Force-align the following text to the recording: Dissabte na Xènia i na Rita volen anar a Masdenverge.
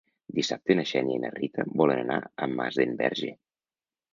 Dissabte 0.37 0.77
na 0.77 0.85
Xènia 0.91 1.17
i 1.17 1.21
na 1.25 1.31
Rita 1.35 1.65
volen 1.81 2.01
anar 2.05 2.17
a 2.47 2.51
Masdenverge. 2.55 3.31